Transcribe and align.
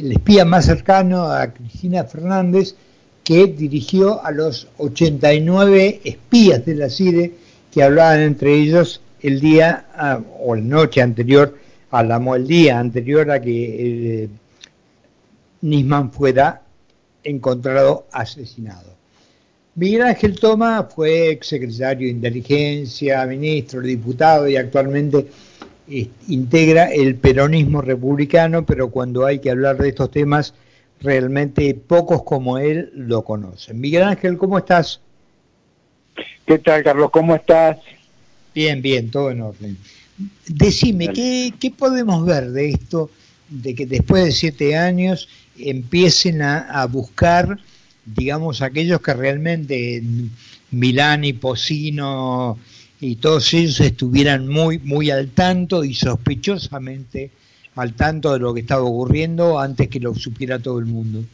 el 0.00 0.12
espía 0.12 0.44
más 0.44 0.66
cercano 0.66 1.30
a 1.30 1.52
Cristina 1.52 2.04
Fernández, 2.04 2.74
que 3.22 3.46
dirigió 3.46 4.24
a 4.24 4.30
los 4.30 4.68
89 4.78 6.00
espías 6.04 6.64
de 6.64 6.74
la 6.74 6.88
CIDE 6.88 7.34
que 7.70 7.82
hablaban 7.82 8.20
entre 8.20 8.54
ellos 8.54 9.00
el 9.20 9.40
día 9.40 9.86
ah, 9.94 10.20
o 10.40 10.54
la 10.54 10.62
noche 10.62 11.02
anterior 11.02 11.56
a 11.90 12.02
la, 12.02 12.16
el 12.34 12.46
día 12.46 12.78
anterior 12.78 13.30
a 13.30 13.40
que 13.40 14.24
eh, 14.24 14.28
Nisman 15.60 16.10
fuera 16.10 16.62
encontrado 17.22 18.06
asesinado. 18.10 18.90
Miguel 19.74 20.02
Ángel 20.02 20.38
Toma 20.40 20.84
fue 20.84 21.30
exsecretario 21.30 22.08
de 22.08 22.12
Inteligencia, 22.12 23.24
ministro, 23.26 23.80
diputado 23.80 24.48
y 24.48 24.56
actualmente 24.56 25.26
integra 26.28 26.86
el 26.86 27.16
peronismo 27.16 27.82
republicano, 27.82 28.64
pero 28.64 28.90
cuando 28.90 29.26
hay 29.26 29.40
que 29.40 29.50
hablar 29.50 29.76
de 29.78 29.88
estos 29.88 30.10
temas, 30.10 30.54
realmente 31.00 31.74
pocos 31.74 32.22
como 32.22 32.58
él 32.58 32.90
lo 32.94 33.22
conocen. 33.24 33.80
Miguel 33.80 34.04
Ángel, 34.04 34.38
¿cómo 34.38 34.58
estás? 34.58 35.00
¿Qué 36.46 36.58
tal, 36.58 36.82
Carlos? 36.82 37.10
¿Cómo 37.10 37.34
estás? 37.34 37.78
Bien, 38.54 38.82
bien, 38.82 39.10
todo 39.10 39.30
en 39.30 39.40
orden. 39.40 39.76
Decime, 40.46 41.08
¿qué, 41.08 41.72
podemos 41.76 42.26
ver 42.26 42.50
de 42.50 42.70
esto, 42.70 43.10
de 43.48 43.74
que 43.74 43.86
después 43.86 44.24
de 44.24 44.32
siete 44.32 44.76
años 44.76 45.28
empiecen 45.56 46.42
a, 46.42 46.84
buscar, 46.86 47.58
digamos, 48.04 48.62
aquellos 48.62 49.00
que 49.00 49.14
realmente 49.14 50.02
Milán 50.70 51.24
y 51.24 51.32
Pocino 51.32 52.58
y 53.00 53.16
todos 53.16 53.52
ellos 53.54 53.80
estuvieran 53.80 54.46
muy, 54.46 54.78
muy 54.78 55.10
al 55.10 55.30
tanto 55.30 55.84
y 55.84 55.94
sospechosamente 55.94 57.30
al 57.76 57.94
tanto 57.94 58.32
de 58.32 58.40
lo 58.40 58.52
que 58.52 58.60
estaba 58.60 58.82
ocurriendo 58.82 59.58
antes 59.58 59.88
que 59.88 60.00
lo 60.00 60.14
supiera 60.14 60.58
todo 60.58 60.78
el 60.78 60.86
mundo? 60.86 61.24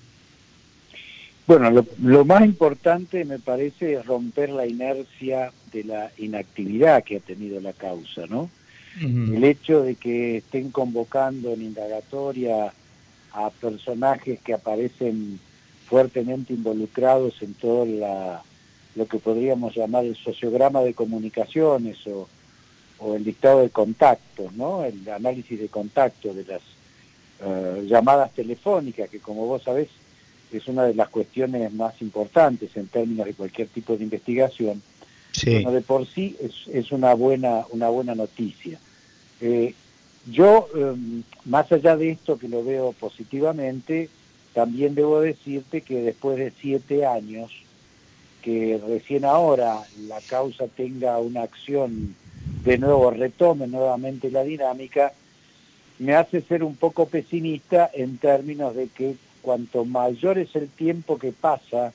Bueno, 1.46 1.84
lo, 2.02 2.24
más 2.24 2.44
importante 2.44 3.24
me 3.24 3.38
parece 3.38 3.94
es 3.94 4.06
romper 4.06 4.50
la 4.50 4.66
inercia 4.66 5.52
de 5.72 5.84
la 5.84 6.10
inactividad 6.18 7.04
que 7.04 7.16
ha 7.16 7.20
tenido 7.20 7.60
la 7.60 7.72
causa, 7.72 8.26
¿no? 8.28 8.50
El 8.98 9.44
hecho 9.44 9.82
de 9.82 9.94
que 9.94 10.38
estén 10.38 10.70
convocando 10.70 11.52
en 11.52 11.60
indagatoria 11.60 12.72
a 13.32 13.50
personajes 13.50 14.40
que 14.40 14.54
aparecen 14.54 15.38
fuertemente 15.86 16.54
involucrados 16.54 17.42
en 17.42 17.52
todo 17.52 17.84
la, 17.84 18.42
lo 18.96 19.06
que 19.06 19.18
podríamos 19.18 19.76
llamar 19.76 20.04
el 20.04 20.16
sociograma 20.16 20.82
de 20.82 20.94
comunicaciones 20.94 21.98
o, 22.06 22.28
el 23.14 23.24
dictado 23.24 23.60
de 23.60 23.68
contactos, 23.68 24.52
¿no? 24.54 24.82
el 24.82 25.06
análisis 25.08 25.60
de 25.60 25.68
contacto 25.68 26.32
de 26.32 26.44
las 26.44 26.62
eh, 27.40 27.84
llamadas 27.86 28.32
telefónicas, 28.32 29.10
que 29.10 29.20
como 29.20 29.46
vos 29.46 29.62
sabés 29.62 29.88
es 30.50 30.66
una 30.66 30.84
de 30.84 30.94
las 30.94 31.10
cuestiones 31.10 31.72
más 31.74 32.00
importantes 32.00 32.74
en 32.76 32.86
términos 32.86 33.26
de 33.26 33.34
cualquier 33.34 33.68
tipo 33.68 33.96
de 33.96 34.04
investigación, 34.04 34.82
bueno, 35.44 35.72
de 35.72 35.82
por 35.82 36.06
sí 36.06 36.34
es, 36.40 36.66
es, 36.74 36.92
una, 36.92 37.12
buena, 37.12 37.66
una 37.70 37.90
buena 37.90 38.14
noticia. 38.14 38.78
Eh, 39.42 39.74
yo, 40.30 40.68
em, 40.74 41.22
más 41.44 41.70
allá 41.70 41.96
de 41.96 42.12
esto 42.12 42.38
que 42.38 42.48
lo 42.48 42.64
veo 42.64 42.92
positivamente, 42.92 44.08
también 44.54 44.94
debo 44.94 45.20
decirte 45.20 45.82
que 45.82 46.00
después 46.00 46.38
de 46.38 46.52
siete 46.58 47.04
años, 47.04 47.52
que 48.46 48.80
recién 48.86 49.24
ahora 49.24 49.82
la 50.06 50.20
causa 50.20 50.68
tenga 50.68 51.18
una 51.18 51.42
acción 51.42 52.14
de 52.64 52.78
nuevo, 52.78 53.10
retome 53.10 53.66
nuevamente 53.66 54.30
la 54.30 54.44
dinámica, 54.44 55.12
me 55.98 56.14
hace 56.14 56.42
ser 56.42 56.62
un 56.62 56.76
poco 56.76 57.06
pesimista 57.06 57.90
en 57.92 58.18
términos 58.18 58.76
de 58.76 58.86
que 58.86 59.16
cuanto 59.42 59.84
mayor 59.84 60.38
es 60.38 60.54
el 60.54 60.68
tiempo 60.68 61.18
que 61.18 61.32
pasa 61.32 61.92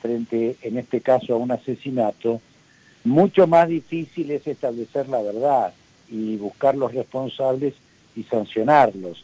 frente, 0.00 0.56
en 0.62 0.78
este 0.78 1.02
caso, 1.02 1.34
a 1.34 1.36
un 1.36 1.50
asesinato, 1.50 2.40
mucho 3.04 3.46
más 3.46 3.68
difícil 3.68 4.30
es 4.30 4.46
establecer 4.46 5.06
la 5.06 5.20
verdad 5.20 5.74
y 6.08 6.36
buscar 6.36 6.76
los 6.76 6.94
responsables 6.94 7.74
y 8.16 8.22
sancionarlos, 8.22 9.22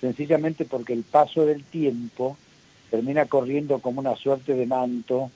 sencillamente 0.00 0.64
porque 0.64 0.94
el 0.94 1.02
paso 1.02 1.44
del 1.44 1.64
tiempo 1.64 2.38
termina 2.90 3.26
corriendo 3.26 3.80
como 3.80 4.00
una 4.00 4.16
suerte 4.16 4.54
de 4.54 4.64
manto 4.64 5.30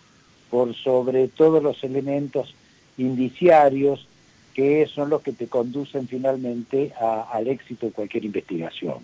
por 0.50 0.74
sobre 0.74 1.28
todos 1.28 1.62
los 1.62 1.82
elementos 1.84 2.54
indiciarios 2.96 4.06
que 4.54 4.86
son 4.86 5.10
los 5.10 5.22
que 5.22 5.32
te 5.32 5.46
conducen 5.46 6.08
finalmente 6.08 6.92
al 6.98 7.46
éxito 7.46 7.86
de 7.86 7.92
cualquier 7.92 8.24
investigación. 8.24 8.98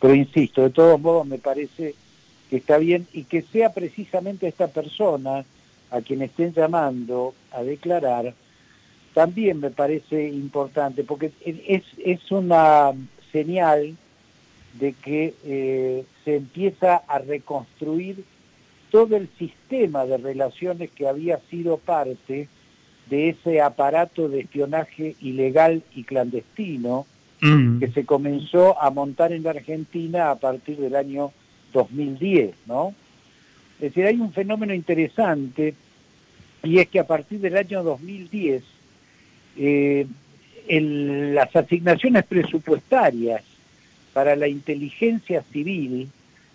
Pero 0.00 0.14
insisto, 0.14 0.62
de 0.62 0.70
todos 0.70 1.00
modos 1.00 1.26
me 1.26 1.38
parece 1.38 1.94
que 2.50 2.56
está 2.56 2.76
bien 2.76 3.06
y 3.12 3.24
que 3.24 3.40
sea 3.40 3.72
precisamente 3.72 4.46
esta 4.46 4.68
persona 4.68 5.44
a 5.90 6.00
quien 6.02 6.20
estén 6.22 6.52
llamando 6.52 7.34
a 7.50 7.62
declarar, 7.62 8.34
también 9.14 9.60
me 9.60 9.70
parece 9.70 10.28
importante, 10.28 11.04
porque 11.04 11.30
es, 11.44 11.84
es 11.98 12.30
una 12.30 12.92
señal 13.32 13.96
de 14.74 14.92
que 14.92 15.34
eh, 15.44 16.04
se 16.24 16.36
empieza 16.36 16.96
a 16.96 17.18
reconstruir 17.20 18.24
todo 18.94 19.16
el 19.16 19.28
sistema 19.40 20.06
de 20.06 20.18
relaciones 20.18 20.88
que 20.88 21.08
había 21.08 21.40
sido 21.50 21.78
parte 21.78 22.46
de 23.10 23.28
ese 23.30 23.60
aparato 23.60 24.28
de 24.28 24.42
espionaje 24.42 25.16
ilegal 25.20 25.82
y 25.96 26.04
clandestino 26.04 27.04
mm. 27.40 27.80
que 27.80 27.88
se 27.88 28.04
comenzó 28.06 28.80
a 28.80 28.90
montar 28.90 29.32
en 29.32 29.42
la 29.42 29.50
Argentina 29.50 30.30
a 30.30 30.36
partir 30.36 30.76
del 30.76 30.94
año 30.94 31.32
2010, 31.72 32.54
¿no? 32.66 32.94
Es 33.80 33.92
decir, 33.92 34.06
hay 34.06 34.20
un 34.20 34.32
fenómeno 34.32 34.72
interesante 34.72 35.74
y 36.62 36.78
es 36.78 36.86
que 36.86 37.00
a 37.00 37.06
partir 37.08 37.40
del 37.40 37.56
año 37.56 37.82
2010 37.82 38.62
eh, 39.56 40.06
las 40.68 41.56
asignaciones 41.56 42.24
presupuestarias 42.26 43.42
para 44.12 44.36
la 44.36 44.46
inteligencia 44.46 45.42
civil, 45.52 46.10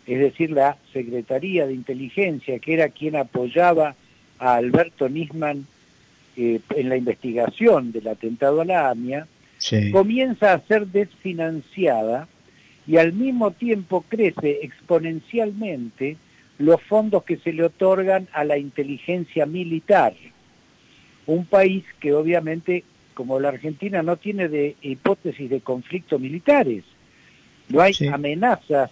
es 0.10 0.20
decir, 0.20 0.50
la 0.50 0.76
Secretaría 0.92 1.68
de 1.68 1.74
Inteligencia, 1.74 2.58
que 2.58 2.74
era 2.74 2.90
quien 2.90 3.16
apoyaba 3.16 3.94
a 4.40 4.56
Alberto 4.56 5.08
Nisman 5.08 5.68
eh, 6.36 6.60
en 6.76 6.90
la 6.90 6.98
investigación 6.98 7.92
del 7.92 8.08
atentado 8.08 8.62
a 8.62 8.66
la 8.66 8.90
AMIA, 8.90 9.28
comienza 9.92 10.54
a 10.54 10.62
ser 10.62 10.88
desfinanciada 10.88 12.28
y 12.88 12.98
al 12.98 13.14
mismo 13.14 13.52
tiempo 13.52 14.04
crece 14.08 14.62
exponencialmente 14.64 16.18
los 16.58 16.82
fondos 16.82 17.24
que 17.24 17.38
se 17.38 17.54
le 17.54 17.66
otorgan 17.66 18.28
a 18.34 18.44
la 18.46 18.58
inteligencia 18.58 19.46
militar. 19.46 20.14
Un 21.28 21.46
país 21.46 21.84
que 22.00 22.14
obviamente, 22.14 22.84
como 23.14 23.40
la 23.40 23.50
Argentina, 23.50 24.02
no 24.02 24.18
tiene 24.18 24.48
de 24.48 24.76
hipótesis 24.82 25.52
de 25.52 25.62
conflictos 25.62 26.20
militares. 26.20 26.84
No 27.68 27.82
hay 27.82 27.94
amenazas 28.12 28.90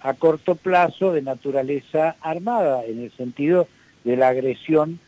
a 0.00 0.14
corto 0.14 0.54
plazo 0.54 1.12
de 1.12 1.22
naturaleza 1.22 2.16
armada, 2.20 2.84
en 2.84 3.02
el 3.02 3.12
sentido 3.12 3.68
de 4.04 4.16
la 4.16 4.28
agresión 4.28 4.98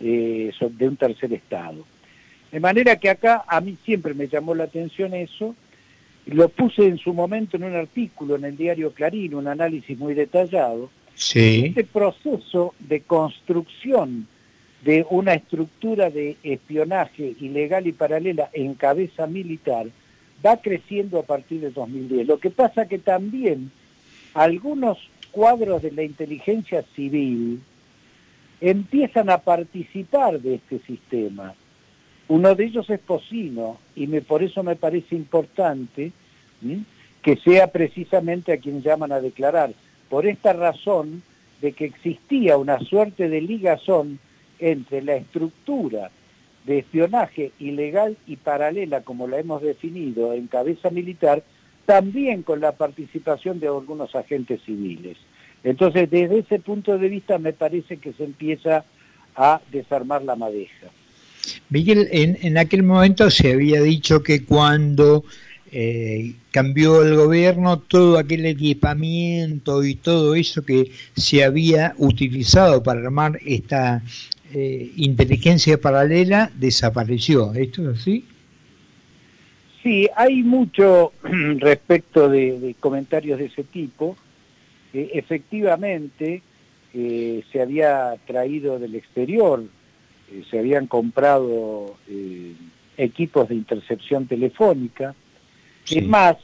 eh, 0.00 0.52
de 0.60 0.88
un 0.88 0.96
tercer 0.96 1.32
Estado. 1.32 1.84
De 2.50 2.60
manera 2.60 2.96
que 2.96 3.10
acá 3.10 3.44
a 3.46 3.60
mí 3.60 3.76
siempre 3.84 4.14
me 4.14 4.28
llamó 4.28 4.54
la 4.54 4.64
atención 4.64 5.14
eso, 5.14 5.54
lo 6.26 6.48
puse 6.48 6.86
en 6.86 6.98
su 6.98 7.14
momento 7.14 7.56
en 7.56 7.64
un 7.64 7.74
artículo 7.74 8.36
en 8.36 8.44
el 8.44 8.56
diario 8.56 8.92
Clarín, 8.92 9.34
un 9.34 9.46
análisis 9.46 9.96
muy 9.98 10.14
detallado, 10.14 10.90
este 11.16 11.84
proceso 11.84 12.74
de 12.78 13.02
construcción 13.02 14.26
de 14.82 15.06
una 15.10 15.34
estructura 15.34 16.08
de 16.08 16.36
espionaje 16.42 17.34
ilegal 17.40 17.86
y 17.86 17.92
paralela 17.92 18.48
en 18.52 18.74
cabeza 18.74 19.26
militar 19.26 19.86
va 20.44 20.56
creciendo 20.56 21.18
a 21.18 21.24
partir 21.24 21.60
de 21.60 21.70
2010. 21.70 22.26
Lo 22.26 22.38
que 22.38 22.50
pasa 22.50 22.88
que 22.88 22.98
también 22.98 23.70
algunos 24.34 24.98
cuadros 25.30 25.82
de 25.82 25.92
la 25.92 26.02
inteligencia 26.02 26.84
civil 26.94 27.60
empiezan 28.60 29.30
a 29.30 29.38
participar 29.38 30.40
de 30.40 30.56
este 30.56 30.80
sistema. 30.80 31.54
Uno 32.28 32.54
de 32.54 32.64
ellos 32.64 32.88
es 32.90 33.00
Pocino 33.00 33.78
y 33.96 34.06
por 34.20 34.42
eso 34.42 34.62
me 34.62 34.76
parece 34.76 35.16
importante 35.16 36.12
que 37.22 37.36
sea 37.36 37.68
precisamente 37.68 38.52
a 38.52 38.58
quien 38.58 38.82
llaman 38.82 39.12
a 39.12 39.20
declarar 39.20 39.72
por 40.08 40.26
esta 40.26 40.52
razón 40.52 41.22
de 41.60 41.72
que 41.72 41.86
existía 41.86 42.56
una 42.56 42.78
suerte 42.80 43.28
de 43.28 43.40
ligazón 43.40 44.18
entre 44.58 45.02
la 45.02 45.16
estructura 45.16 46.10
de 46.66 46.78
espionaje 46.78 47.52
ilegal 47.58 48.16
y 48.26 48.36
paralela, 48.36 49.00
como 49.00 49.26
la 49.26 49.38
hemos 49.38 49.62
definido 49.62 50.34
en 50.34 50.46
cabeza 50.46 50.90
militar, 50.90 51.42
también 51.90 52.44
con 52.44 52.60
la 52.60 52.70
participación 52.70 53.58
de 53.58 53.66
algunos 53.66 54.14
agentes 54.14 54.60
civiles. 54.64 55.16
Entonces, 55.64 56.08
desde 56.08 56.38
ese 56.38 56.60
punto 56.60 56.96
de 56.96 57.08
vista, 57.08 57.36
me 57.38 57.52
parece 57.52 57.96
que 57.96 58.12
se 58.12 58.22
empieza 58.22 58.84
a 59.34 59.60
desarmar 59.72 60.22
la 60.22 60.36
madeja. 60.36 60.86
Miguel, 61.68 62.06
en, 62.12 62.38
en 62.42 62.58
aquel 62.58 62.84
momento 62.84 63.28
se 63.28 63.54
había 63.54 63.82
dicho 63.82 64.22
que 64.22 64.44
cuando 64.44 65.24
eh, 65.72 66.34
cambió 66.52 67.02
el 67.02 67.16
gobierno, 67.16 67.80
todo 67.80 68.18
aquel 68.18 68.46
equipamiento 68.46 69.82
y 69.82 69.96
todo 69.96 70.36
eso 70.36 70.62
que 70.64 70.92
se 71.16 71.42
había 71.42 71.94
utilizado 71.98 72.84
para 72.84 73.00
armar 73.00 73.40
esta 73.44 74.04
eh, 74.54 74.92
inteligencia 74.94 75.80
paralela 75.80 76.52
desapareció. 76.54 77.52
¿Esto 77.52 77.90
es 77.90 77.98
así? 77.98 78.24
Sí, 79.82 80.08
hay 80.14 80.42
mucho 80.42 81.12
respecto 81.22 82.28
de, 82.28 82.74
comentarios 82.80 83.38
de 83.38 83.46
ese 83.46 83.64
tipo. 83.64 84.16
Eh, 84.92 85.10
efectivamente, 85.14 86.42
se 86.92 87.62
había 87.62 88.16
traído 88.26 88.80
del 88.80 88.96
exterior, 88.96 89.62
se 90.50 90.58
habían 90.58 90.88
comprado 90.88 91.96
equipos 92.96 93.48
de 93.48 93.54
intercepción 93.54 94.26
telefónica, 94.26 95.14
es 95.88 96.06
más, 96.06 96.36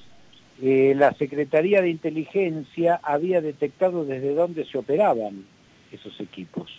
eh, 0.62 0.94
la 0.96 1.12
Secretaría 1.14 1.82
de 1.82 1.90
Inteligencia 1.90 2.98
había 3.02 3.40
detectado 3.40 4.04
desde 4.04 4.34
dónde 4.34 4.64
se 4.64 4.78
operaban 4.78 5.44
esos 5.92 6.18
equipos. 6.20 6.70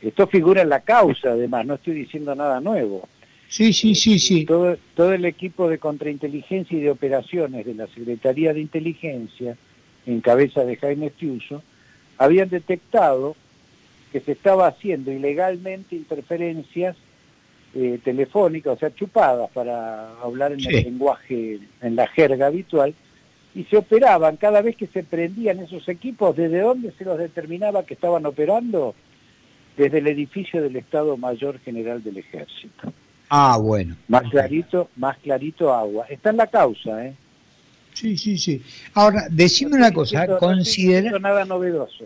Esto 0.00 0.26
figura 0.26 0.62
en 0.62 0.68
la 0.68 0.80
causa, 0.80 1.30
además, 1.30 1.66
no 1.66 1.74
estoy 1.74 1.94
diciendo 1.94 2.34
nada 2.34 2.60
nuevo. 2.60 3.08
Sí, 3.54 3.72
sí, 3.72 3.94
sí, 3.94 4.18
sí. 4.18 4.46
Todo, 4.46 4.76
todo 4.96 5.12
el 5.12 5.24
equipo 5.24 5.68
de 5.68 5.78
contrainteligencia 5.78 6.76
y 6.76 6.80
de 6.80 6.90
operaciones 6.90 7.64
de 7.64 7.74
la 7.74 7.86
Secretaría 7.86 8.52
de 8.52 8.60
Inteligencia, 8.60 9.56
en 10.06 10.20
cabeza 10.20 10.64
de 10.64 10.74
Jaime 10.74 11.06
Estiuso, 11.06 11.62
habían 12.18 12.48
detectado 12.48 13.36
que 14.10 14.18
se 14.18 14.32
estaba 14.32 14.66
haciendo 14.66 15.12
ilegalmente 15.12 15.94
interferencias 15.94 16.96
eh, 17.76 18.00
telefónica, 18.02 18.72
o 18.72 18.76
sea, 18.76 18.92
chupadas 18.92 19.48
para 19.52 20.18
hablar 20.20 20.50
en 20.50 20.66
el 20.66 20.82
lenguaje, 20.86 21.60
en 21.80 21.94
la 21.94 22.08
jerga 22.08 22.48
habitual, 22.48 22.92
y 23.54 23.62
se 23.66 23.76
operaban 23.76 24.36
cada 24.36 24.62
vez 24.62 24.74
que 24.74 24.88
se 24.88 25.04
prendían 25.04 25.60
esos 25.60 25.88
equipos, 25.88 26.34
¿desde 26.34 26.58
dónde 26.58 26.90
se 26.98 27.04
los 27.04 27.18
determinaba 27.18 27.86
que 27.86 27.94
estaban 27.94 28.26
operando? 28.26 28.96
Desde 29.76 29.98
el 29.98 30.08
edificio 30.08 30.60
del 30.60 30.74
Estado 30.74 31.16
Mayor 31.16 31.60
General 31.60 32.02
del 32.02 32.16
Ejército. 32.16 32.92
Ah, 33.28 33.58
bueno. 33.60 33.96
Más 34.08 34.30
clarito, 34.30 34.90
más 34.96 35.18
clarito 35.18 35.72
agua. 35.72 36.06
Está 36.08 36.30
en 36.30 36.36
la 36.36 36.46
causa, 36.46 37.06
¿eh? 37.06 37.14
Sí, 37.94 38.16
sí, 38.16 38.38
sí. 38.38 38.60
Ahora, 38.92 39.28
decime 39.30 39.76
una 39.76 39.92
cosa, 39.92 40.36
considera... 40.38 41.18
nada 41.18 41.44
novedoso. 41.44 42.04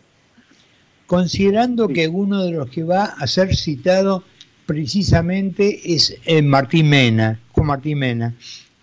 Considerando 1.07 1.89
que 1.89 2.07
uno 2.09 2.45
de 2.45 2.53
los 2.53 2.69
que 2.69 2.85
va 2.85 3.05
a 3.05 3.27
ser 3.27 3.57
citado 3.57 4.23
precisamente 4.67 5.95
es 5.95 6.15
eh, 6.27 6.43
Martín 6.43 6.91
Mena, 6.91 7.41
Juan 7.53 7.69
Martín 7.69 8.01
Mena, 8.01 8.35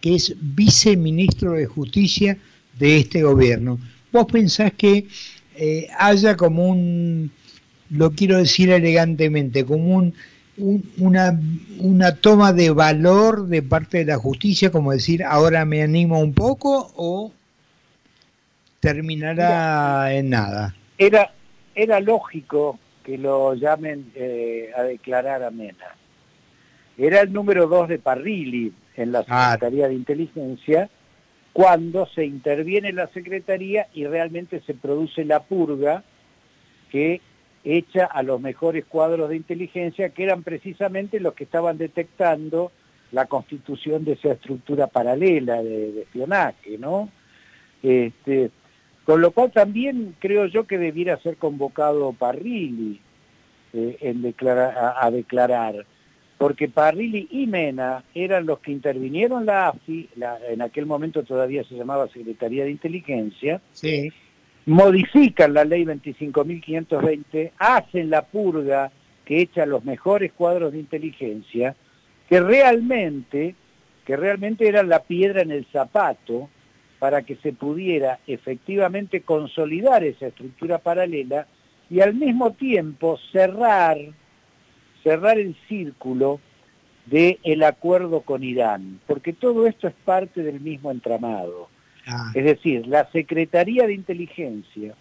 que 0.01 0.15
es 0.15 0.35
viceministro 0.39 1.51
de 1.51 1.67
Justicia 1.67 2.39
de 2.79 2.97
este 2.97 3.21
gobierno. 3.21 3.79
¿Vos 4.11 4.25
pensás 4.25 4.73
que 4.73 5.07
eh, 5.55 5.87
haya 5.99 6.35
como 6.35 6.67
un, 6.67 7.31
lo 7.91 8.11
quiero 8.11 8.37
decir 8.37 8.71
elegantemente, 8.71 9.63
como 9.63 9.95
un, 9.95 10.15
una, 10.57 11.39
una 11.79 12.15
toma 12.15 12.53
de 12.53 12.71
valor 12.71 13.47
de 13.47 13.61
parte 13.61 13.99
de 13.99 14.05
la 14.05 14.17
justicia, 14.17 14.71
como 14.71 14.91
decir, 14.91 15.23
ahora 15.23 15.65
me 15.65 15.81
animo 15.83 16.19
un 16.19 16.33
poco 16.33 16.91
o 16.95 17.31
terminará 18.79 20.13
en 20.13 20.29
nada? 20.29 20.75
Era, 20.97 21.31
era 21.73 21.99
lógico 21.99 22.79
que 23.03 23.17
lo 23.17 23.53
llamen 23.53 24.11
eh, 24.15 24.71
a 24.75 24.83
declarar 24.83 25.43
a 25.43 25.51
Mena. 25.51 25.95
Era 26.97 27.21
el 27.21 27.33
número 27.33 27.67
dos 27.67 27.89
de 27.89 27.99
Parrilli 27.99 28.73
en 28.95 29.11
la 29.11 29.25
ah. 29.27 29.51
Secretaría 29.51 29.87
de 29.87 29.93
Inteligencia 29.93 30.89
cuando 31.51 32.05
se 32.07 32.25
interviene 32.25 32.91
la 32.93 33.07
Secretaría 33.07 33.87
y 33.93 34.05
realmente 34.05 34.61
se 34.65 34.73
produce 34.73 35.23
la 35.23 35.41
purga 35.43 36.03
que 36.91 37.21
echa 37.65 38.05
a 38.05 38.21
los 38.23 38.39
mejores 38.39 38.85
cuadros 38.85 39.29
de 39.29 39.35
inteligencia, 39.35 40.09
que 40.09 40.23
eran 40.23 40.43
precisamente 40.43 41.19
los 41.19 41.33
que 41.33 41.43
estaban 41.43 41.77
detectando 41.77 42.71
la 43.11 43.25
constitución 43.25 44.05
de 44.05 44.13
esa 44.13 44.33
estructura 44.33 44.87
paralela 44.87 45.61
de, 45.63 46.01
espionaje, 46.01 46.77
¿no? 46.77 47.09
Este, 47.81 48.51
con 49.03 49.21
lo 49.21 49.31
cual 49.31 49.51
también 49.51 50.15
creo 50.19 50.45
yo 50.45 50.65
que 50.65 50.77
debiera 50.77 51.17
ser 51.17 51.37
convocado 51.37 52.13
Parrilli 52.13 52.99
eh, 53.73 54.15
a, 54.97 55.11
declarar, 55.11 55.85
porque 56.37 56.67
Parrilli 56.67 57.27
y 57.31 57.47
Mena 57.47 58.03
eran 58.13 58.45
los 58.45 58.59
que 58.59 58.71
intervinieron 58.71 59.45
la 59.45 59.69
AFI, 59.69 60.09
en 60.49 60.61
aquel 60.61 60.85
momento 60.85 61.23
todavía 61.23 61.63
se 61.63 61.75
llamaba 61.75 62.07
Secretaría 62.09 62.63
de 62.63 62.71
Inteligencia, 62.71 63.61
modifican 64.65 65.53
la 65.53 65.63
ley 65.63 65.85
25.520, 65.85 67.51
hacen 67.57 68.09
la 68.09 68.23
purga 68.25 68.91
que 69.23 69.41
echa 69.41 69.65
los 69.65 69.83
mejores 69.85 70.31
cuadros 70.33 70.73
de 70.73 70.79
inteligencia, 70.79 71.75
que 72.29 72.39
realmente, 72.39 73.55
que 74.05 74.15
realmente 74.15 74.67
eran 74.67 74.89
la 74.89 75.03
piedra 75.03 75.41
en 75.41 75.51
el 75.51 75.65
zapato 75.71 76.49
para 76.99 77.23
que 77.23 77.35
se 77.37 77.53
pudiera 77.53 78.19
efectivamente 78.25 79.21
consolidar 79.21 80.03
esa 80.03 80.27
estructura 80.27 80.79
paralela 80.79 81.47
y 81.89 81.99
al 81.99 82.15
mismo 82.15 82.53
tiempo 82.53 83.19
cerrar, 83.31 83.97
cerrar 85.03 85.37
el 85.37 85.55
círculo 85.67 86.39
del 87.05 87.37
el 87.43 87.63
acuerdo 87.63 88.21
con 88.21 88.43
Irán, 88.43 88.99
porque 89.05 89.33
todo 89.33 89.67
esto 89.67 89.87
es 89.87 89.93
parte 89.93 90.41
del 90.41 90.59
mismo 90.59 90.89
entramado. 90.89 91.69
Ah. 92.07 92.31
Es 92.33 92.43
decir, 92.43 92.87
la 92.87 93.09
Secretaría 93.11 93.87
de 93.87 93.93
Inteligencia, 93.93 94.93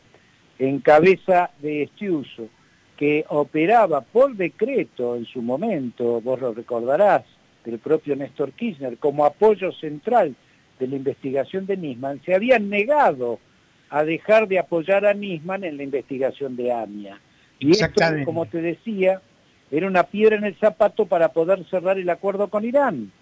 en 0.58 0.80
cabeza 0.80 1.50
de 1.60 1.82
Estiuso, 1.82 2.48
que 2.96 3.24
operaba 3.28 4.00
por 4.02 4.36
decreto 4.36 5.16
en 5.16 5.26
su 5.26 5.42
momento, 5.42 6.20
vos 6.20 6.40
lo 6.40 6.54
recordarás, 6.54 7.24
del 7.64 7.78
propio 7.78 8.14
Néstor 8.14 8.52
Kirchner, 8.52 8.98
como 8.98 9.24
apoyo 9.24 9.72
central 9.72 10.34
de 10.78 10.86
la 10.86 10.96
investigación 10.96 11.66
de 11.66 11.76
Nisman 11.76 12.20
se 12.24 12.34
habían 12.34 12.68
negado 12.68 13.38
a 13.90 14.04
dejar 14.04 14.48
de 14.48 14.58
apoyar 14.58 15.06
a 15.06 15.14
Nisman 15.14 15.64
en 15.64 15.76
la 15.76 15.82
investigación 15.82 16.56
de 16.56 16.72
AMIA. 16.72 17.20
Y 17.58 17.70
esto, 17.70 18.02
como 18.24 18.46
te 18.46 18.60
decía, 18.60 19.20
era 19.70 19.86
una 19.86 20.04
piedra 20.04 20.36
en 20.36 20.44
el 20.44 20.56
zapato 20.56 21.06
para 21.06 21.28
poder 21.28 21.64
cerrar 21.70 21.98
el 21.98 22.10
acuerdo 22.10 22.48
con 22.48 22.64
Irán. 22.64 23.12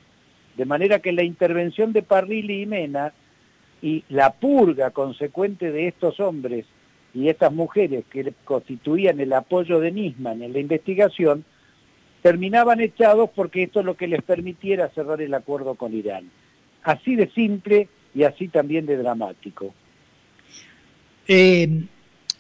De 0.57 0.65
manera 0.65 0.99
que 0.99 1.13
la 1.13 1.23
intervención 1.23 1.93
de 1.93 2.03
Parrilli 2.03 2.63
y 2.63 2.67
Mena 2.67 3.13
y 3.83 4.05
la 4.09 4.33
purga 4.33 4.91
consecuente 4.91 5.71
de 5.71 5.89
estos 5.89 6.21
hombres 6.21 6.65
y 7.13 7.29
estas 7.29 7.53
mujeres 7.53 8.05
que 8.11 8.33
constituían 8.45 9.21
el 9.21 9.33
apoyo 9.35 9.81
de 9.81 9.93
Nisman 9.93 10.43
en 10.43 10.53
la 10.53 10.61
investigación, 10.61 11.45
terminaban 12.23 12.81
echados 12.81 13.29
porque 13.35 13.65
esto 13.65 13.81
es 13.81 13.87
lo 13.87 13.97
que 13.97 14.07
les 14.07 14.23
permitiera 14.23 14.89
cerrar 14.91 15.21
el 15.21 15.35
acuerdo 15.35 15.75
con 15.75 15.93
Irán 15.93 16.31
así 16.83 17.17
de 17.17 17.31
simple 17.31 17.89
y 18.15 18.25
así 18.25 18.49
también 18.49 18.87
de 18.87 18.97
dramático. 18.97 19.75
Eh, 21.27 21.85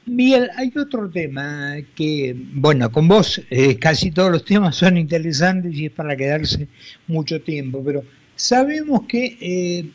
Miguel, 0.06 0.50
hay 0.56 0.72
otro 0.76 1.08
tema 1.08 1.76
que, 1.94 2.34
bueno, 2.54 2.90
con 2.90 3.06
vos 3.08 3.40
eh, 3.50 3.78
casi 3.78 4.10
todos 4.10 4.32
los 4.32 4.44
temas 4.44 4.76
son 4.76 4.96
interesantes 4.96 5.74
y 5.74 5.86
es 5.86 5.92
para 5.92 6.16
quedarse 6.16 6.68
mucho 7.06 7.40
tiempo, 7.40 7.82
pero 7.84 8.02
sabemos 8.34 9.02
que 9.06 9.38
eh, 9.40 9.90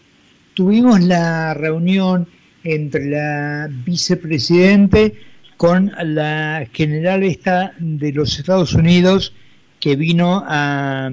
tuvimos 0.58 1.02
la 1.02 1.54
reunión 1.54 2.28
entre 2.64 3.06
la 3.06 3.70
vicepresidente 3.86 5.14
con 5.56 5.92
la 6.04 6.66
general 6.74 7.22
esta 7.22 7.74
de 7.78 8.12
los 8.12 8.40
Estados 8.40 8.74
Unidos 8.74 9.36
que 9.80 9.96
vino 9.96 10.44
a 10.48 11.12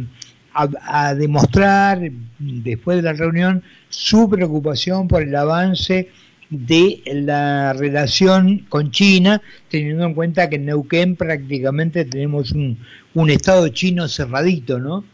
a, 0.54 1.14
demostrar 1.14 2.00
después 2.38 2.96
de 2.96 3.02
la 3.02 3.12
reunión 3.12 3.62
su 3.90 4.30
preocupación 4.30 5.08
por 5.08 5.22
el 5.22 5.36
avance 5.36 6.08
de 6.48 7.02
la 7.06 7.74
relación 7.74 8.60
con 8.70 8.92
China, 8.92 9.42
teniendo 9.68 10.04
en 10.04 10.14
cuenta 10.14 10.48
que 10.48 10.56
en 10.56 10.66
Neuquén 10.66 11.16
prácticamente 11.16 12.06
tenemos 12.06 12.52
un, 12.52 12.78
un 13.12 13.30
estado 13.30 13.68
chino 13.68 14.08
cerradito, 14.08 14.78
¿no? 14.78 15.04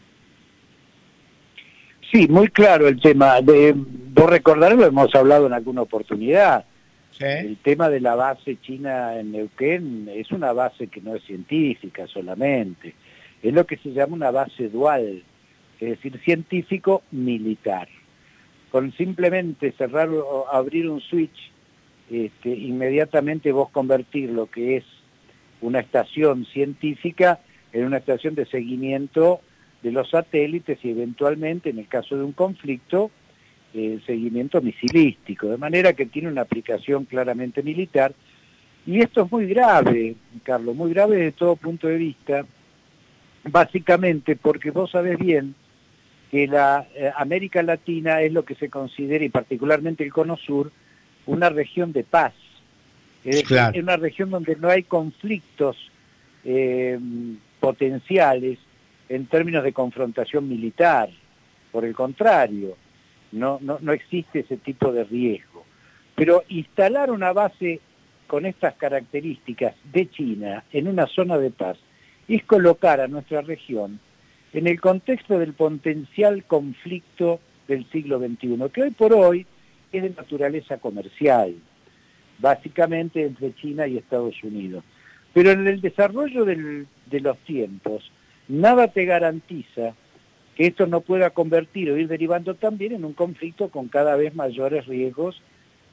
Sí, 2.11 2.27
muy 2.27 2.49
claro 2.49 2.87
el 2.87 2.99
tema. 2.99 3.41
De, 3.41 3.73
vos 3.75 4.29
recordarás, 4.29 4.77
lo 4.77 4.85
hemos 4.85 5.15
hablado 5.15 5.47
en 5.47 5.53
alguna 5.53 5.81
oportunidad. 5.81 6.65
El 7.19 7.57
tema 7.57 7.89
de 7.89 7.99
la 7.99 8.15
base 8.15 8.57
china 8.61 9.19
en 9.19 9.31
Neuquén 9.31 10.09
es 10.11 10.31
una 10.31 10.53
base 10.53 10.87
que 10.87 11.01
no 11.01 11.15
es 11.15 11.23
científica 11.23 12.07
solamente, 12.07 12.95
es 13.43 13.53
lo 13.53 13.67
que 13.67 13.77
se 13.77 13.91
llama 13.91 14.15
una 14.15 14.31
base 14.31 14.69
dual, 14.69 15.21
es 15.79 15.89
decir, 15.89 16.19
científico 16.25 17.03
militar. 17.11 17.87
Con 18.71 18.91
simplemente 18.93 19.71
cerrar 19.73 20.09
o 20.09 20.47
abrir 20.51 20.89
un 20.89 20.99
switch, 20.99 21.51
este, 22.09 22.49
inmediatamente 22.49 23.51
vos 23.51 23.69
convertir 23.69 24.31
lo 24.31 24.49
que 24.49 24.77
es 24.77 24.85
una 25.61 25.79
estación 25.79 26.45
científica 26.45 27.39
en 27.71 27.85
una 27.85 27.97
estación 27.97 28.33
de 28.33 28.47
seguimiento 28.47 29.41
de 29.81 29.91
los 29.91 30.09
satélites 30.09 30.79
y 30.83 30.91
eventualmente, 30.91 31.69
en 31.69 31.79
el 31.79 31.87
caso 31.87 32.15
de 32.15 32.23
un 32.23 32.33
conflicto, 32.33 33.11
el 33.73 34.03
seguimiento 34.05 34.61
misilístico, 34.61 35.47
de 35.47 35.57
manera 35.57 35.93
que 35.93 36.05
tiene 36.05 36.27
una 36.27 36.41
aplicación 36.41 37.05
claramente 37.05 37.63
militar. 37.63 38.13
Y 38.85 38.99
esto 38.99 39.23
es 39.23 39.31
muy 39.31 39.45
grave, 39.47 40.15
Carlos, 40.43 40.75
muy 40.75 40.91
grave 40.91 41.17
desde 41.17 41.31
todo 41.31 41.55
punto 41.55 41.87
de 41.87 41.97
vista, 41.97 42.45
básicamente 43.43 44.35
porque 44.35 44.71
vos 44.71 44.91
sabés 44.91 45.17
bien 45.17 45.55
que 46.29 46.47
la 46.47 46.87
eh, 46.95 47.11
América 47.17 47.61
Latina 47.61 48.21
es 48.21 48.31
lo 48.31 48.45
que 48.45 48.55
se 48.55 48.69
considera, 48.69 49.23
y 49.23 49.29
particularmente 49.29 50.03
el 50.03 50.13
Cono 50.13 50.37
Sur, 50.37 50.71
una 51.25 51.49
región 51.49 51.91
de 51.91 52.03
paz. 52.03 52.33
Es 53.23 53.43
una 53.51 53.97
región 53.97 54.31
donde 54.31 54.55
no 54.55 54.69
hay 54.69 54.81
conflictos 54.81 55.77
eh, 56.43 56.97
potenciales 57.59 58.57
en 59.11 59.25
términos 59.25 59.63
de 59.63 59.73
confrontación 59.73 60.47
militar. 60.47 61.09
Por 61.71 61.83
el 61.83 61.93
contrario, 61.93 62.77
no, 63.33 63.57
no, 63.61 63.77
no 63.81 63.91
existe 63.91 64.39
ese 64.39 64.55
tipo 64.55 64.93
de 64.93 65.03
riesgo. 65.03 65.65
Pero 66.15 66.43
instalar 66.47 67.11
una 67.11 67.33
base 67.33 67.81
con 68.27 68.45
estas 68.45 68.75
características 68.75 69.75
de 69.91 70.09
China 70.09 70.63
en 70.71 70.87
una 70.87 71.07
zona 71.07 71.37
de 71.37 71.51
paz 71.51 71.77
es 72.29 72.43
colocar 72.45 73.01
a 73.01 73.09
nuestra 73.09 73.41
región 73.41 73.99
en 74.53 74.67
el 74.67 74.79
contexto 74.79 75.39
del 75.39 75.53
potencial 75.53 76.45
conflicto 76.45 77.41
del 77.67 77.89
siglo 77.91 78.17
XXI, 78.19 78.69
que 78.73 78.83
hoy 78.83 78.91
por 78.91 79.13
hoy 79.13 79.45
es 79.91 80.03
de 80.03 80.09
naturaleza 80.11 80.77
comercial, 80.77 81.55
básicamente 82.39 83.25
entre 83.25 83.53
China 83.55 83.87
y 83.87 83.97
Estados 83.97 84.41
Unidos. 84.41 84.85
Pero 85.33 85.51
en 85.51 85.67
el 85.67 85.81
desarrollo 85.81 86.45
de 86.45 87.19
los 87.19 87.37
tiempos, 87.39 88.09
nada 88.51 88.89
te 88.89 89.05
garantiza 89.05 89.93
que 90.55 90.67
esto 90.67 90.85
no 90.85 91.01
pueda 91.01 91.29
convertir 91.29 91.89
o 91.89 91.97
ir 91.97 92.07
derivando 92.09 92.55
también 92.55 92.91
en 92.91 93.05
un 93.05 93.13
conflicto 93.13 93.69
con 93.69 93.87
cada 93.87 94.15
vez 94.17 94.35
mayores 94.35 94.85
riesgos 94.85 95.41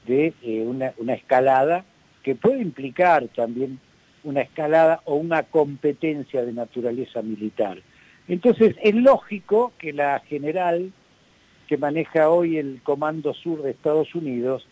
de 0.05 0.33
eh, 0.43 0.65
una, 0.65 1.13
escalada 1.13 1.85
que 2.21 2.35
puede 2.35 2.61
implicar 2.61 3.27
también 3.29 3.79
una 4.23 4.41
escalada 4.41 5.01
o 5.05 5.15
una 5.15 5.43
competencia 5.43 6.43
de 6.43 6.51
naturaleza 6.51 7.21
militar. 7.21 7.79
Entonces 8.27 8.75
es 8.83 8.93
lógico 8.93 9.71
que 9.77 9.93
la 9.93 10.19
general 10.19 10.91
que 11.67 11.77
maneja 11.77 12.29
hoy 12.29 12.57
el 12.57 12.81
Comando 12.83 13.33
Sur 13.33 13.61
de 13.61 13.71
Estados 13.71 14.13
Unidos 14.13 14.67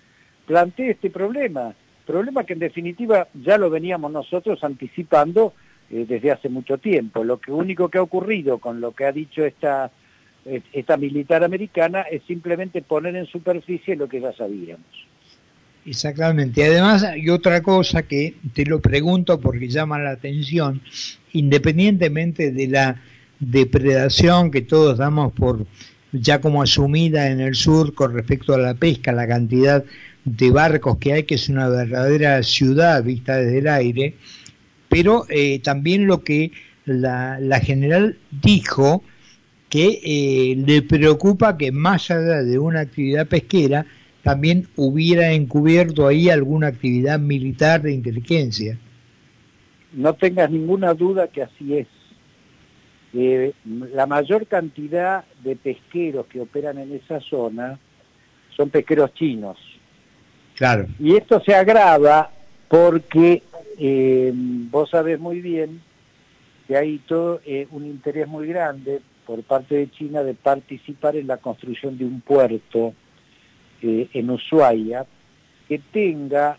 plantee 0.46 0.92
este 0.92 1.10
problema, 1.10 1.74
problema 2.06 2.44
que 2.44 2.54
en 2.54 2.60
definitiva 2.60 3.30
ya 3.34 3.58
lo 3.58 3.70
veníamos 3.70 4.12
nosotros 4.12 4.64
anticipando 4.64 5.54
eh, 5.92 6.06
desde 6.08 6.32
hace 6.32 6.50
mucho 6.50 6.78
tiempo. 6.78 7.24
Lo 7.24 7.40
que 7.40 7.52
único 7.52 7.90
que 7.90 7.98
ha 7.98 8.02
ocurrido 8.02 8.60
con 8.60 8.82
lo 8.82 8.92
que 8.92 9.06
ha 9.06 9.12
dicho 9.12 9.46
esta, 9.46 9.92
esta 10.74 10.98
militar 10.98 11.44
americana 11.44 12.02
es 12.02 12.24
simplemente 12.28 12.82
poner 12.82 13.16
en 13.16 13.26
superficie 13.26 13.96
lo 13.96 14.08
que 14.08 14.22
ya 14.22 14.34
sabíamos. 14.34 15.08
Exactamente. 15.86 16.66
Además 16.66 17.04
hay 17.04 17.30
otra 17.30 17.64
cosa 17.64 18.04
que 18.04 18.36
te 18.54 18.66
lo 18.66 18.82
pregunto 18.82 19.40
porque 19.40 19.70
llama 19.70 19.98
la 19.98 20.12
atención, 20.12 20.82
independientemente 21.32 22.52
de 22.52 22.68
la 22.68 23.02
depredación 23.40 24.52
que 24.52 24.62
todos 24.62 24.98
damos 24.98 25.32
por 25.32 25.66
ya 26.12 26.42
como 26.42 26.62
asumida 26.62 27.30
en 27.30 27.40
el 27.40 27.56
sur 27.56 27.94
con 27.94 28.14
respecto 28.14 28.54
a 28.54 28.58
la 28.58 28.74
pesca, 28.74 29.12
la 29.12 29.28
cantidad 29.28 29.84
de 30.26 30.52
barcos 30.52 30.98
que 30.98 31.14
hay, 31.14 31.24
que 31.24 31.36
es 31.36 31.48
una 31.48 31.70
verdadera 31.70 32.44
ciudad 32.44 33.04
vista 33.04 33.38
desde 33.38 33.60
el 33.60 33.68
aire, 33.68 34.16
pero 34.98 35.26
eh, 35.30 35.60
también 35.60 36.08
lo 36.08 36.24
que 36.24 36.52
la, 36.86 37.60
general 37.62 38.18
dijo, 38.32 39.04
que 39.70 40.02
eh, 40.04 40.56
le 40.56 40.82
preocupa 40.82 41.56
que 41.56 41.72
más 41.72 42.10
allá 42.10 42.42
de 42.42 42.58
una 42.58 42.80
actividad 42.80 43.28
pesquera, 43.28 43.86
también 44.24 44.68
hubiera 44.76 45.34
encubierto 45.34 46.08
ahí 46.08 46.32
alguna 46.32 46.70
actividad 46.70 47.20
militar 47.20 47.84
de 47.84 47.94
inteligencia. 47.94 48.80
No 49.94 50.16
tengas 50.16 50.50
ninguna 50.50 50.96
duda 50.96 51.28
que 51.28 51.44
así 51.44 51.78
es. 51.78 51.88
Eh, 53.14 53.54
la 53.94 54.08
mayor 54.08 54.48
cantidad 54.48 55.26
de 55.44 55.56
pesqueros 55.56 56.26
que 56.26 56.42
operan 56.42 56.80
en 56.80 56.96
esa 56.96 57.20
zona 57.20 57.78
son 58.56 58.72
pesqueros 58.72 59.14
chinos. 59.14 59.60
Claro. 60.56 60.88
Y 60.98 61.16
esto 61.16 61.40
se 61.46 61.54
agrava 61.54 62.32
porque 62.68 63.44
eh, 63.80 64.32
vos 64.36 64.90
sabés 64.90 65.20
muy 65.20 65.40
bien 65.40 65.82
que 66.68 66.76
hay 66.76 66.98
todo 67.00 67.40
eh, 67.46 67.68
un 67.72 67.86
interés 67.86 68.28
muy 68.28 68.48
grande 68.48 69.02
por 69.26 69.44
parte 69.44 69.76
de 69.76 69.92
China 69.92 70.24
de 70.24 70.34
participar 70.34 71.16
en 71.16 71.28
la 71.28 71.38
construcción 71.38 71.98
de 71.98 72.06
un 72.06 72.22
puerto 72.22 72.94
eh, 73.82 74.10
en 74.14 74.30
Ushuaia 74.30 75.06
que 75.68 75.80
tenga 75.80 76.58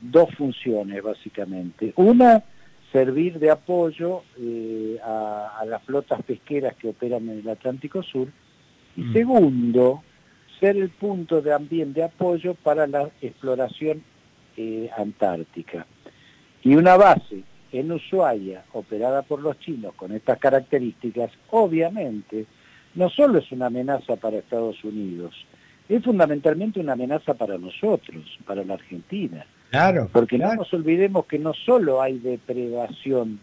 dos 0.00 0.34
funciones 0.34 1.00
básicamente. 1.00 1.92
Una, 1.94 2.42
servir 2.90 3.38
de 3.38 3.50
apoyo 3.50 4.22
a, 5.04 5.62
las 5.64 5.82
flotas 5.84 6.20
pesqueras 6.22 6.74
que 6.74 6.88
operan 6.88 7.28
en 7.28 7.38
el 7.38 7.48
Atlántico 7.48 8.02
Sur. 8.02 8.26
Y 8.96 9.02
mm. 9.02 9.12
segundo, 9.12 10.02
ser 10.58 10.76
el 10.76 10.88
punto 10.88 11.40
de 11.40 11.52
ambiente 11.52 12.00
de 12.00 12.06
apoyo 12.06 12.54
para 12.54 12.88
la 12.88 13.10
exploración 13.22 14.02
antártica. 14.96 15.86
Y 16.62 16.74
una 16.74 16.96
base 16.96 17.42
en 17.72 17.92
Ushuaia, 17.92 18.64
operada 18.72 19.22
por 19.22 19.40
los 19.40 19.58
chinos 19.60 19.94
con 19.94 20.12
estas 20.12 20.38
características, 20.38 21.30
obviamente 21.50 22.46
no 22.94 23.08
solo 23.08 23.38
es 23.38 23.50
una 23.52 23.66
amenaza 23.66 24.16
para 24.16 24.38
Estados 24.38 24.82
Unidos, 24.84 25.34
es 25.88 26.04
fundamentalmente 26.04 26.80
una 26.80 26.92
amenaza 26.92 27.34
para 27.34 27.58
nosotros, 27.58 28.38
para 28.46 28.64
la 28.64 28.74
Argentina. 28.74 29.44
Claro. 29.70 30.08
Porque 30.12 30.38
no 30.38 30.54
nos 30.54 30.72
olvidemos 30.72 31.26
que 31.26 31.38
no 31.38 31.54
solo 31.54 32.02
hay 32.02 32.18
depredación 32.18 33.40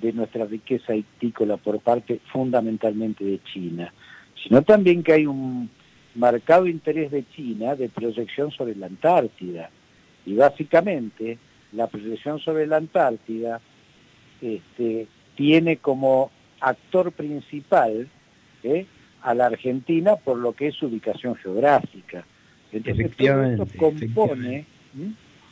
de 0.00 0.12
nuestra 0.12 0.44
riqueza 0.44 0.94
hictícola 0.94 1.56
por 1.56 1.80
parte 1.80 2.20
fundamentalmente 2.32 3.24
de 3.24 3.40
China, 3.42 3.92
sino 4.42 4.62
también 4.62 5.02
que 5.02 5.12
hay 5.12 5.26
un 5.26 5.70
marcado 6.14 6.66
interés 6.66 7.10
de 7.10 7.28
China 7.30 7.74
de 7.74 7.88
proyección 7.88 8.50
sobre 8.50 8.74
la 8.76 8.86
Antártida. 8.86 9.70
Y 10.26 10.34
básicamente 10.34 11.38
la 11.74 11.86
proyección 11.86 12.38
sobre 12.38 12.66
la 12.66 12.76
Antártida 12.76 13.60
este, 14.40 15.06
tiene 15.36 15.78
como 15.78 16.30
actor 16.60 17.12
principal 17.12 18.08
¿eh? 18.62 18.86
a 19.22 19.34
la 19.34 19.46
Argentina 19.46 20.16
por 20.16 20.38
lo 20.38 20.52
que 20.52 20.68
es 20.68 20.74
su 20.74 20.86
ubicación 20.86 21.34
geográfica. 21.36 22.24
Entonces 22.72 23.10
todo 23.16 23.44
esto 23.44 23.66
compone 23.76 24.66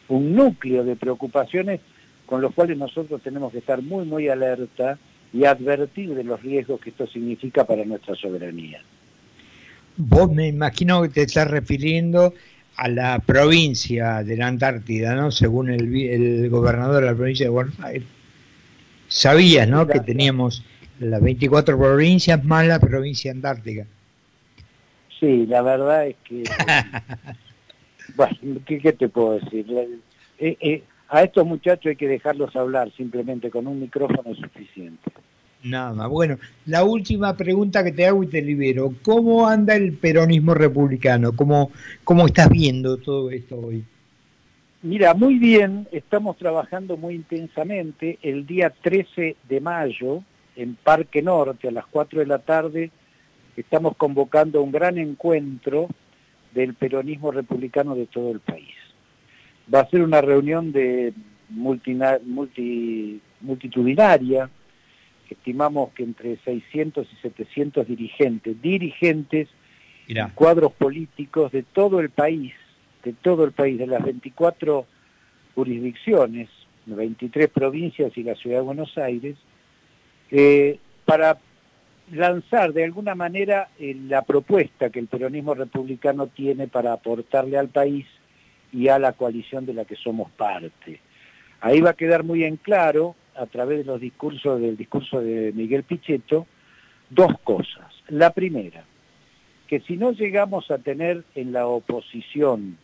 un 0.08 0.34
núcleo 0.34 0.84
de 0.84 0.96
preocupaciones 0.96 1.80
con 2.26 2.40
los 2.40 2.54
cuales 2.54 2.76
nosotros 2.78 3.20
tenemos 3.22 3.52
que 3.52 3.58
estar 3.58 3.82
muy, 3.82 4.04
muy 4.04 4.28
alerta 4.28 4.98
y 5.32 5.44
advertir 5.44 6.14
de 6.14 6.24
los 6.24 6.42
riesgos 6.42 6.80
que 6.80 6.90
esto 6.90 7.06
significa 7.06 7.64
para 7.64 7.84
nuestra 7.84 8.14
soberanía. 8.14 8.82
Vos 9.96 10.30
me 10.30 10.48
imagino 10.48 11.02
que 11.02 11.08
te 11.08 11.22
estás 11.22 11.50
refiriendo 11.50 12.32
a 12.76 12.88
la 12.88 13.18
provincia 13.18 14.22
de 14.22 14.36
la 14.36 14.46
Antártida, 14.46 15.14
¿no? 15.14 15.30
Según 15.30 15.70
el, 15.70 16.48
gobernador 16.48 17.02
de 17.02 17.10
la 17.10 17.16
provincia 17.16 17.46
de 17.46 17.50
Buenos 17.50 17.78
Aires. 17.80 18.06
Sabías, 19.08 19.68
¿no? 19.68 19.86
Que 19.86 20.00
teníamos 20.00 20.64
las 20.98 21.20
24 21.20 21.78
provincias 21.78 22.42
más 22.44 22.66
la 22.66 22.78
provincia 22.78 23.30
antártica. 23.30 23.86
Sí, 25.20 25.46
la 25.46 25.62
verdad 25.62 26.06
es 26.06 26.16
que... 26.24 26.44
bueno, 28.16 28.36
¿qué, 28.66 28.92
te 28.92 29.08
puedo 29.08 29.38
decir? 29.38 29.66
Eh, 30.38 30.56
eh, 30.60 30.82
a 31.08 31.22
estos 31.22 31.46
muchachos 31.46 31.90
hay 31.90 31.96
que 31.96 32.08
dejarlos 32.08 32.56
hablar, 32.56 32.90
simplemente 32.96 33.50
con 33.50 33.66
un 33.66 33.80
micrófono 33.80 34.32
es 34.32 34.38
suficiente. 34.38 35.12
Nada 35.64 35.92
más. 35.92 36.08
Bueno, 36.08 36.38
la 36.66 36.84
última 36.84 37.36
pregunta 37.36 37.84
que 37.84 37.92
te 37.92 38.06
hago 38.06 38.22
y 38.22 38.26
te 38.26 38.42
libero. 38.42 38.94
¿Cómo 39.02 39.46
anda 39.46 39.76
el 39.76 39.92
peronismo 39.92 40.54
republicano? 40.54 41.32
¿Cómo, 41.36 41.70
cómo 42.04 42.26
estás 42.26 42.48
viendo 42.48 42.96
todo 42.96 43.30
esto 43.30 43.58
hoy? 43.58 43.84
Mira, 44.82 45.14
muy 45.14 45.38
bien, 45.38 45.86
estamos 45.92 46.36
trabajando 46.36 46.96
muy 46.96 47.14
intensamente. 47.14 48.18
El 48.22 48.44
día 48.46 48.70
13 48.70 49.36
de 49.48 49.60
mayo, 49.60 50.24
en 50.56 50.74
Parque 50.74 51.22
Norte, 51.22 51.68
a 51.68 51.72
las 51.72 51.86
4 51.86 52.18
de 52.18 52.26
la 52.26 52.40
tarde, 52.40 52.90
estamos 53.56 53.96
convocando 53.96 54.60
un 54.60 54.72
gran 54.72 54.98
encuentro 54.98 55.86
del 56.52 56.74
peronismo 56.74 57.30
republicano 57.30 57.94
de 57.94 58.06
todo 58.06 58.32
el 58.32 58.40
país. 58.40 58.74
Va 59.72 59.80
a 59.80 59.88
ser 59.88 60.02
una 60.02 60.20
reunión 60.20 60.72
de 60.72 61.14
multi, 61.48 61.96
multitudinaria, 63.40 64.50
estimamos 65.32 65.92
que 65.92 66.02
entre 66.02 66.36
600 66.38 67.06
y 67.12 67.16
700 67.16 67.86
dirigentes, 67.86 68.60
dirigentes, 68.60 69.48
cuadros 70.34 70.72
políticos 70.72 71.52
de 71.52 71.62
todo 71.62 72.00
el 72.00 72.10
país, 72.10 72.52
de 73.04 73.12
todo 73.12 73.44
el 73.44 73.52
país, 73.52 73.78
de 73.78 73.86
las 73.86 74.02
24 74.02 74.86
jurisdicciones, 75.54 76.48
23 76.86 77.48
provincias 77.48 78.16
y 78.16 78.22
la 78.22 78.34
ciudad 78.34 78.58
de 78.58 78.62
Buenos 78.62 78.96
Aires, 78.98 79.36
eh, 80.30 80.78
para 81.04 81.38
lanzar 82.10 82.72
de 82.72 82.84
alguna 82.84 83.14
manera 83.14 83.68
eh, 83.78 83.96
la 84.08 84.22
propuesta 84.22 84.90
que 84.90 84.98
el 84.98 85.06
peronismo 85.06 85.54
republicano 85.54 86.26
tiene 86.26 86.68
para 86.68 86.92
aportarle 86.92 87.58
al 87.58 87.68
país 87.68 88.06
y 88.72 88.88
a 88.88 88.98
la 88.98 89.12
coalición 89.12 89.66
de 89.66 89.74
la 89.74 89.84
que 89.84 89.96
somos 89.96 90.30
parte. 90.32 91.00
Ahí 91.60 91.80
va 91.80 91.90
a 91.90 91.94
quedar 91.94 92.24
muy 92.24 92.44
en 92.44 92.56
claro, 92.56 93.14
a 93.36 93.46
través 93.46 93.78
de 93.78 93.84
los 93.84 94.00
discursos 94.00 94.60
del 94.60 94.76
discurso 94.76 95.20
de 95.20 95.52
Miguel 95.52 95.84
Pichetto, 95.84 96.46
dos 97.10 97.32
cosas. 97.44 97.92
La 98.08 98.32
primera, 98.32 98.84
que 99.66 99.80
si 99.80 99.96
no 99.96 100.12
llegamos 100.12 100.70
a 100.70 100.78
tener 100.78 101.24
en 101.34 101.52
la 101.52 101.66
oposición 101.66 102.78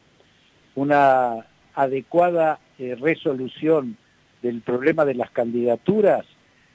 una 0.75 1.47
adecuada 1.75 2.61
eh, 2.79 2.97
resolución 3.01 3.97
del 4.43 4.61
problema 4.63 5.05
de 5.05 5.15
las 5.15 5.31
candidaturas, 5.31 6.25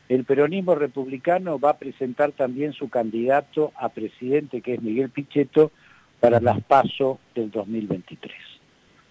el 0.10 0.26
peronismo 0.26 0.76
republicano 0.76 1.60
va 1.60 1.72
a 1.72 1.78
presentar 1.78 2.32
también 2.32 2.74
su 2.74 2.90
candidato 2.90 3.72
a 3.76 3.90
presidente, 3.90 4.62
que 4.62 4.76
es 4.76 4.82
Miguel 4.82 5.10
Pichetto, 5.10 5.72
para 6.20 6.40
las 6.40 6.62
PASO 6.64 7.20
del 7.36 7.52
2023. 7.52 8.32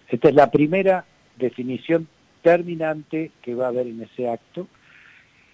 Esta 0.09 0.29
es 0.29 0.35
la 0.35 0.51
primera 0.51 1.05
definición 1.37 2.09
terminante 2.43 3.31
que 3.43 3.55
va 3.55 3.67
a 3.67 3.69
haber 3.69 3.87
en 3.87 4.03
ese 4.03 4.29
acto. 4.29 4.69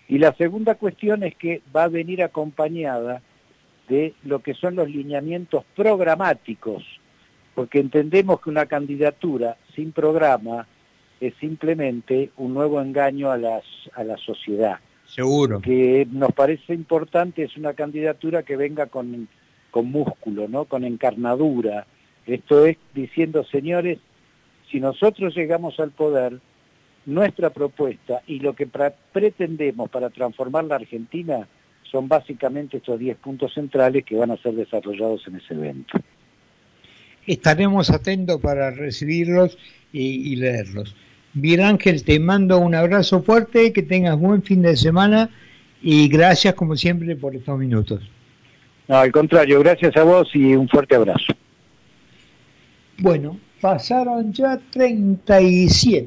Y 0.08 0.18
la 0.18 0.32
segunda 0.34 0.74
cuestión 0.74 1.22
es 1.22 1.34
que 1.36 1.62
va 1.74 1.84
a 1.84 1.88
venir 1.88 2.22
acompañada 2.22 3.22
de 3.88 4.14
lo 4.24 4.40
que 4.40 4.54
son 4.54 4.74
los 4.74 4.88
lineamientos 4.88 5.64
programáticos, 5.76 6.84
porque 7.54 7.80
entendemos 7.80 8.40
que 8.40 8.50
una 8.50 8.66
candidatura 8.66 9.56
sin 9.74 9.92
programa 9.92 10.66
es 11.20 11.34
simplemente 11.40 12.30
un 12.36 12.54
nuevo 12.54 12.80
engaño 12.80 13.30
a, 13.30 13.36
las, 13.36 13.64
a 13.94 14.04
la 14.04 14.16
sociedad. 14.16 14.78
Seguro. 15.06 15.60
Que 15.60 16.06
nos 16.10 16.32
parece 16.32 16.74
importante 16.74 17.42
es 17.42 17.56
una 17.56 17.72
candidatura 17.72 18.42
que 18.42 18.56
venga 18.56 18.86
con, 18.86 19.28
con 19.70 19.90
músculo, 19.90 20.48
¿no? 20.48 20.66
con 20.66 20.84
encarnadura. 20.84 21.86
Esto 22.26 22.66
es 22.66 22.76
diciendo, 22.94 23.44
señores, 23.44 23.98
si 24.70 24.80
nosotros 24.80 25.34
llegamos 25.34 25.80
al 25.80 25.90
poder, 25.90 26.40
nuestra 27.08 27.50
propuesta 27.50 28.22
y 28.26 28.38
lo 28.40 28.54
que 28.54 28.68
pretendemos 29.12 29.88
para 29.88 30.10
transformar 30.10 30.64
la 30.64 30.76
Argentina 30.76 31.48
son 31.90 32.06
básicamente 32.06 32.76
estos 32.76 32.98
10 32.98 33.16
puntos 33.16 33.54
centrales 33.54 34.04
que 34.04 34.14
van 34.14 34.30
a 34.30 34.36
ser 34.36 34.52
desarrollados 34.52 35.26
en 35.26 35.36
ese 35.36 35.54
evento. 35.54 35.98
Estaremos 37.26 37.90
atentos 37.90 38.40
para 38.40 38.70
recibirlos 38.70 39.56
y, 39.90 40.32
y 40.32 40.36
leerlos. 40.36 40.94
Bien 41.32 41.62
Ángel, 41.62 42.04
te 42.04 42.20
mando 42.20 42.58
un 42.58 42.74
abrazo 42.74 43.22
fuerte, 43.22 43.72
que 43.72 43.82
tengas 43.82 44.18
buen 44.18 44.42
fin 44.42 44.60
de 44.60 44.76
semana 44.76 45.30
y 45.82 46.08
gracias 46.08 46.54
como 46.54 46.76
siempre 46.76 47.16
por 47.16 47.34
estos 47.34 47.58
minutos. 47.58 48.02
No, 48.86 48.96
al 48.96 49.12
contrario, 49.12 49.60
gracias 49.60 49.96
a 49.96 50.02
vos 50.02 50.28
y 50.34 50.54
un 50.54 50.68
fuerte 50.68 50.94
abrazo. 50.94 51.34
Bueno, 52.98 53.38
pasaron 53.60 54.32
ya 54.32 54.58
37. 54.72 56.06